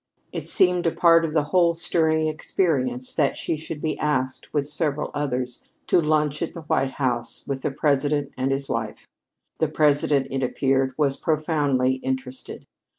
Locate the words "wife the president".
8.67-10.25